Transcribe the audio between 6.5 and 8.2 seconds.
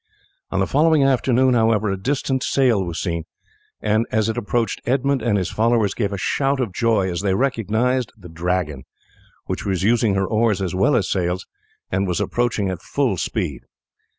of joy as they recognized